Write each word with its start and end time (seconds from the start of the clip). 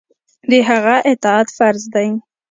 د 0.49 0.51
هغه 0.69 0.95
اطاعت 1.11 1.47
فرض 1.57 1.83
دی. 1.93 2.07